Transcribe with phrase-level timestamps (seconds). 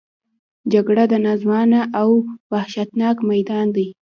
[0.73, 2.09] جګړه یو ناځوانه او
[2.51, 3.87] وحشتناک میدان دی